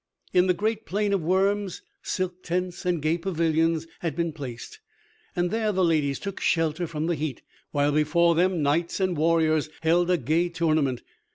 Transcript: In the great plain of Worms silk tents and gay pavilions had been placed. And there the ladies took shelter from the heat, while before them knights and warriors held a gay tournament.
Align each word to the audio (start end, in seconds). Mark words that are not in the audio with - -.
In 0.33 0.47
the 0.47 0.55
great 0.55 0.87
plain 0.87 1.13
of 1.13 1.21
Worms 1.21 1.83
silk 2.01 2.41
tents 2.41 2.87
and 2.87 3.03
gay 3.03 3.19
pavilions 3.19 3.85
had 3.99 4.15
been 4.15 4.33
placed. 4.33 4.79
And 5.35 5.51
there 5.51 5.71
the 5.71 5.85
ladies 5.85 6.17
took 6.17 6.41
shelter 6.41 6.87
from 6.87 7.05
the 7.05 7.13
heat, 7.13 7.43
while 7.69 7.91
before 7.91 8.33
them 8.33 8.63
knights 8.63 8.99
and 8.99 9.15
warriors 9.15 9.69
held 9.81 10.09
a 10.09 10.17
gay 10.17 10.49
tournament. 10.49 11.03